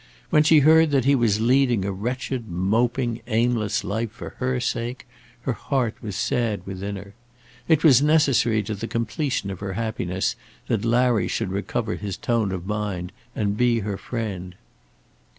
When 0.31 0.41
she 0.41 0.61
heard 0.65 0.89
that 0.89 1.05
he 1.05 1.13
was 1.13 1.39
leading 1.39 1.85
a 1.85 1.91
wretched, 1.91 2.47
moping, 2.49 3.21
aimless 3.27 3.83
life 3.83 4.09
for 4.11 4.29
her 4.39 4.59
sake, 4.59 5.05
her 5.41 5.53
heart 5.53 5.93
was 6.01 6.15
sad 6.15 6.65
within 6.65 6.95
her. 6.95 7.13
It 7.67 7.83
was 7.83 8.01
necessary 8.01 8.63
to 8.63 8.73
the 8.73 8.87
completion 8.87 9.51
of 9.51 9.59
her 9.59 9.73
happiness 9.73 10.35
that 10.65 10.83
Larry 10.83 11.27
should 11.27 11.51
recover 11.51 11.97
his 11.97 12.17
tone 12.17 12.51
of 12.51 12.65
mind 12.65 13.11
and 13.35 13.55
be 13.55 13.81
her 13.81 13.95
friend. 13.95 14.55